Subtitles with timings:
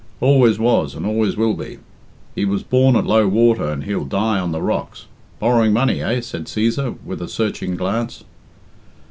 [0.19, 1.77] "Always was, and always will be.
[2.33, 5.05] He was born at low water, and he'll die on the rocks.
[5.37, 8.23] Borrowing money, eh?" said Cæsar, with a searching glance.